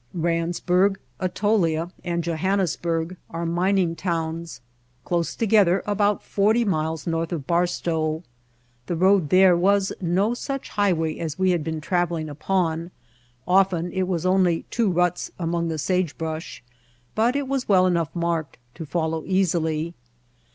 Randsburg, 0.17 0.95
Atolia 1.19 1.91
and 2.03 2.23
Johannesburg 2.23 3.17
are 3.29 3.45
mining 3.45 3.95
towns 3.95 4.59
close 5.05 5.35
together 5.35 5.83
about 5.85 6.23
forty 6.23 6.65
miles 6.65 7.05
north 7.05 7.31
of 7.31 7.45
Barstow. 7.45 8.23
The 8.87 8.95
road 8.95 9.29
there 9.29 9.55
was 9.55 9.93
no 10.01 10.33
such 10.33 10.69
highway 10.69 11.19
as 11.19 11.37
we 11.37 11.51
had 11.51 11.63
been 11.63 11.81
traveling 11.81 12.29
upon; 12.29 12.89
often 13.47 13.91
How 13.91 13.91
We 13.91 13.91
Found 13.91 13.91
Mojave 13.91 13.99
it 13.99 14.07
was 14.07 14.25
only 14.25 14.65
two 14.71 14.89
ruts 14.89 15.29
among 15.37 15.67
the 15.67 15.77
sagebrush, 15.77 16.63
but 17.13 17.35
it 17.35 17.47
was 17.47 17.69
well 17.69 17.85
enough 17.85 18.09
marked 18.15 18.57
to 18.73 18.87
follow 18.87 19.21
easily. 19.27 19.93